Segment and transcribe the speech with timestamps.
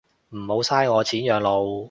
[0.29, 1.61] 唔好嘥我錢養老